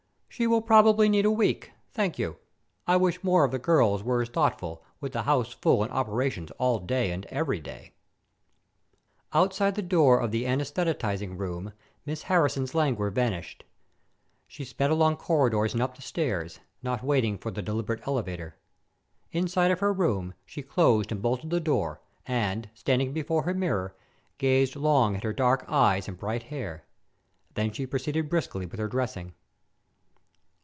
[0.33, 1.73] "She will probably need a week.
[1.91, 2.37] Thank you.
[2.87, 6.51] I wish more of the girls were as thoughtful, with the house full and operations
[6.51, 7.91] all day and every day."
[9.33, 11.73] Outside the door of the anaesthetizing room
[12.05, 13.65] Miss Harrison's languor vanished.
[14.47, 18.55] She sped along corridors and up the stairs, not waiting for the deliberate elevator.
[19.33, 23.95] Inside of her room, she closed and bolted the door, and, standing before her mirror,
[24.37, 26.85] gazed long at her dark eyes and bright hair.
[27.53, 29.33] Then she proceeded briskly with her dressing.